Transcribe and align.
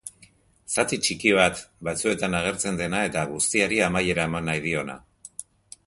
Zati 0.75 0.97
txiki 1.07 1.33
bat, 1.39 1.61
batzuetan 1.89 2.39
agertzen 2.39 2.81
dena 2.83 3.05
eta 3.11 3.29
guztiari 3.35 3.81
amaiera 3.91 4.29
eman 4.31 4.51
nahi 4.53 4.69
diona. 4.69 4.99